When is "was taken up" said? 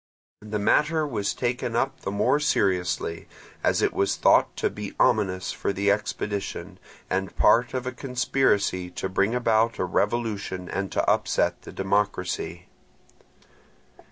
1.05-1.99